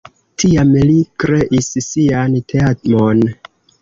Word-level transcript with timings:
Tiam 0.43 0.69
li 0.91 0.95
kreis 1.23 1.69
sian 1.89 2.39
teamon. 2.53 3.23